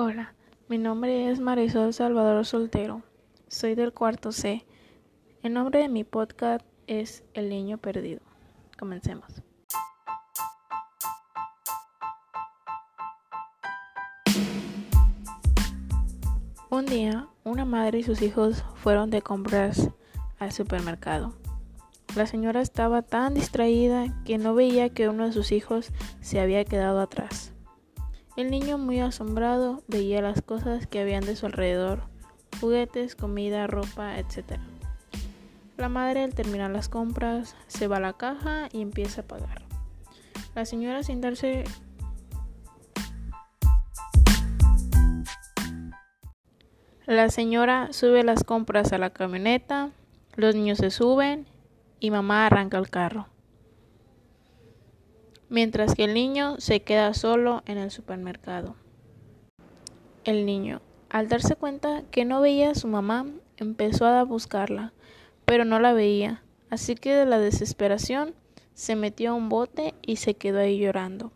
[0.00, 0.32] Hola,
[0.68, 3.02] mi nombre es Marisol Salvador Soltero.
[3.48, 4.64] Soy del cuarto C.
[5.42, 8.20] El nombre de mi podcast es El Niño Perdido.
[8.78, 9.42] Comencemos.
[16.70, 19.90] Un día, una madre y sus hijos fueron de compras
[20.38, 21.34] al supermercado.
[22.14, 25.90] La señora estaba tan distraída que no veía que uno de sus hijos
[26.20, 27.52] se había quedado atrás.
[28.38, 32.02] El niño, muy asombrado, veía las cosas que habían de su alrededor,
[32.60, 34.60] juguetes, comida, ropa, etc.
[35.76, 39.62] La madre, al terminar las compras, se va a la caja y empieza a pagar.
[40.54, 41.64] La señora, sin darse
[47.06, 49.90] La señora sube las compras a la camioneta,
[50.36, 51.48] los niños se suben
[51.98, 53.26] y mamá arranca el carro
[55.48, 58.76] mientras que el niño se queda solo en el supermercado.
[60.24, 64.92] El niño, al darse cuenta que no veía a su mamá, empezó a buscarla,
[65.44, 68.34] pero no la veía, así que de la desesperación
[68.74, 71.32] se metió a un bote y se quedó ahí llorando.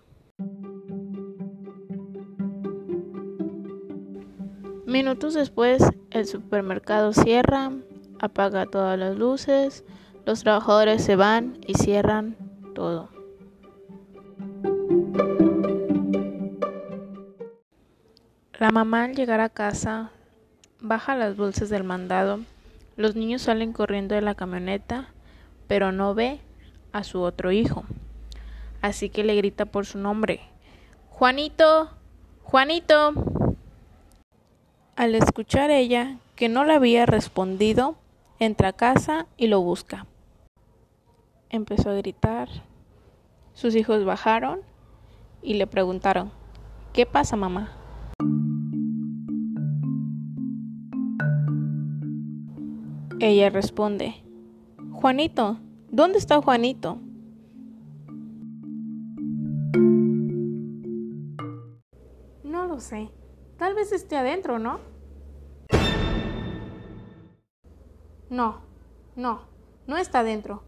[4.86, 7.72] Minutos después, el supermercado cierra,
[8.20, 9.84] apaga todas las luces,
[10.26, 12.36] los trabajadores se van y cierran
[12.74, 13.08] todo.
[18.62, 20.12] La mamá al llegar a casa
[20.80, 22.38] baja las bolsas del mandado.
[22.94, 25.08] Los niños salen corriendo de la camioneta,
[25.66, 26.38] pero no ve
[26.92, 27.82] a su otro hijo.
[28.80, 30.42] Así que le grita por su nombre.
[31.08, 31.90] Juanito,
[32.44, 33.14] Juanito.
[34.94, 37.96] Al escuchar ella que no le había respondido,
[38.38, 40.06] entra a casa y lo busca.
[41.50, 42.48] Empezó a gritar.
[43.54, 44.60] Sus hijos bajaron
[45.42, 46.30] y le preguntaron,
[46.92, 47.81] ¿qué pasa mamá?
[53.24, 54.16] Ella responde,
[54.94, 55.60] Juanito,
[55.92, 56.98] ¿dónde está Juanito?
[62.42, 63.12] No lo sé.
[63.58, 64.80] Tal vez esté adentro, ¿no?
[68.28, 68.62] No,
[69.14, 69.42] no,
[69.86, 70.64] no está adentro.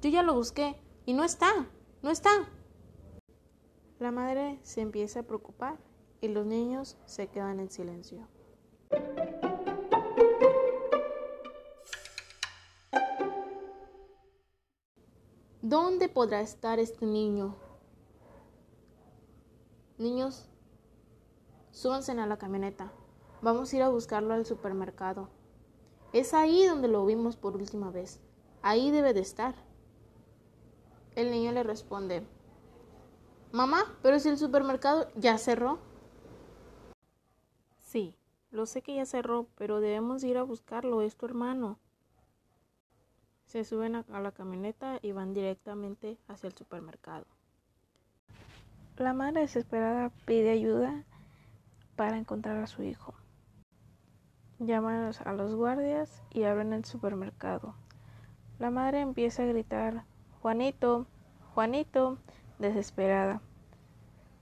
[0.00, 1.50] Yo ya lo busqué y no está,
[2.02, 2.30] no está.
[3.98, 5.76] La madre se empieza a preocupar
[6.22, 8.26] y los niños se quedan en silencio.
[15.68, 17.56] ¿Dónde podrá estar este niño?
[19.98, 20.48] Niños,
[21.72, 22.92] súbanse a la camioneta.
[23.42, 25.28] Vamos a ir a buscarlo al supermercado.
[26.12, 28.20] Es ahí donde lo vimos por última vez.
[28.62, 29.56] Ahí debe de estar.
[31.16, 32.24] El niño le responde,
[33.50, 35.80] Mamá, pero si el supermercado ya cerró.
[37.80, 38.14] Sí,
[38.52, 41.80] lo sé que ya cerró, pero debemos ir a buscarlo, es tu hermano.
[43.46, 47.26] Se suben a, la camioneta y van directamente hacia el supermercado.
[48.96, 51.04] La madre desesperada pide ayuda
[51.94, 53.14] para encontrar a su hijo.
[54.58, 57.74] Llaman a los guardias y abren el supermercado.
[58.58, 60.04] La madre empieza a gritar,
[60.42, 61.06] Juanito,
[61.54, 62.18] Juanito,
[62.58, 63.42] desesperada.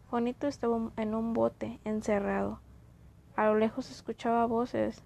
[0.08, 2.60] Juanito estaba en un bote, encerrado.
[3.36, 5.02] A lo lejos escuchaba voces,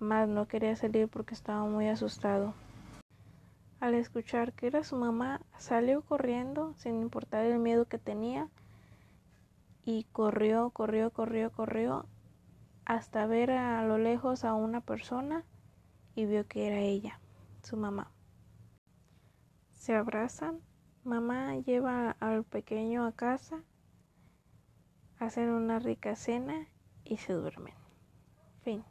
[0.00, 2.52] mas no quería salir porque estaba muy asustado.
[3.80, 8.48] Al escuchar que era su mamá, salió corriendo sin importar el miedo que tenía
[9.84, 12.06] y corrió, corrió, corrió, corrió
[12.84, 15.44] hasta ver a lo lejos a una persona
[16.16, 17.20] y vio que era ella,
[17.62, 18.10] su mamá.
[19.74, 20.60] Se abrazan,
[21.04, 23.62] mamá lleva al pequeño a casa,
[25.20, 26.66] hacen una rica cena
[27.04, 27.74] y se duermen.
[28.62, 28.82] Fin.